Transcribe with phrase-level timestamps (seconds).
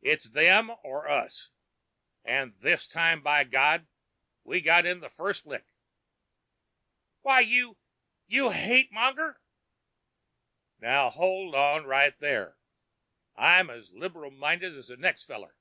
[0.00, 1.50] It's them or us.
[2.24, 3.86] And this time, by God,
[4.42, 5.64] we got in the first lick!"
[7.20, 7.76] "Why you...
[8.26, 8.50] you...
[8.50, 9.40] hate monger!"
[10.80, 12.58] "Now, hold on right there.
[13.36, 15.54] I'm as liberal minded as the next feller.